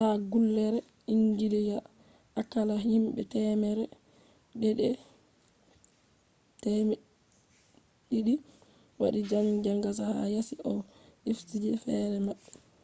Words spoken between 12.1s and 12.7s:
mabbe